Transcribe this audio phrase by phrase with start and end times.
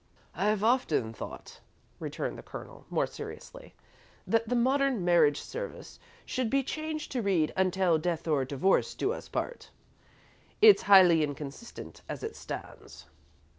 [0.33, 1.59] "I've often thought,"
[1.99, 3.75] returned the Colonel, more seriously,
[4.25, 9.13] "that the modern marriage service should be changed to read 'until death or divorce do
[9.13, 9.69] us part.'
[10.59, 13.05] It's highly inconsistent as it stands."